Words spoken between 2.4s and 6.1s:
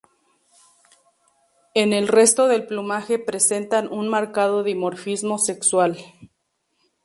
del plumaje presentan un marcado dimorfismo sexual.